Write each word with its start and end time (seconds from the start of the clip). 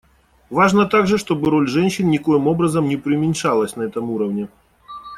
Важно 0.49 0.87
также, 0.87 1.19
чтобы 1.19 1.51
роль 1.51 1.67
женщин 1.67 2.09
никоим 2.09 2.47
образом 2.47 2.87
не 2.89 2.97
приуменьшалась 2.97 3.75
на 3.75 3.83
этом 3.83 4.09
уровне. 4.09 4.47